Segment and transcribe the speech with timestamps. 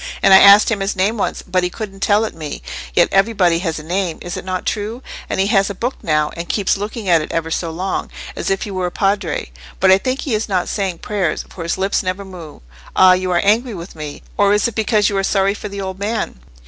[0.23, 2.63] And I asked him his name once, but he couldn't tell it me:
[2.95, 5.03] yet everybody has a name—is it not true?
[5.29, 8.49] And he has a book now, and keeps looking at it ever so long, as
[8.49, 9.51] if he were a Padre.
[9.79, 13.41] But I think he is not saying prayers, for his lips never move;—ah, you are
[13.45, 16.39] angry with me, or is it because you are sorry for the old man?"